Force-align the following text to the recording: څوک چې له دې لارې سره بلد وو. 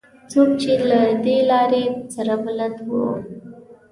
څوک 0.31 0.49
چې 0.61 0.73
له 0.89 0.99
دې 1.23 1.37
لارې 1.51 1.83
سره 2.13 2.33
بلد 2.45 2.75
وو. 2.89 3.05